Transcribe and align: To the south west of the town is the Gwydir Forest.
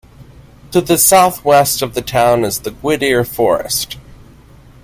To 0.71 0.81
the 0.81 0.97
south 0.97 1.45
west 1.45 1.83
of 1.83 1.93
the 1.93 2.01
town 2.01 2.43
is 2.43 2.61
the 2.61 2.71
Gwydir 2.71 3.23
Forest. 3.23 3.97